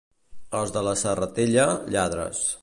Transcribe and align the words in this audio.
Els 0.59 0.73
de 0.77 0.83
la 0.87 0.93
Serratella, 1.03 1.67
lladres. 1.97 2.43